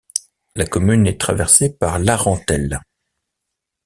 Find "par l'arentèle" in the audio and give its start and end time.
1.73-2.81